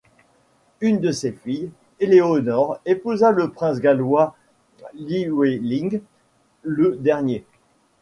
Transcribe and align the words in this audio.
Une 0.79 0.99
de 0.99 1.11
ses 1.11 1.31
filles, 1.31 1.69
Éléanore, 1.99 2.79
épousa 2.87 3.31
le 3.31 3.51
prince 3.51 3.79
gallois 3.79 4.35
Llywelyn 4.95 5.99
le 6.63 6.95
Dernier. 6.95 7.45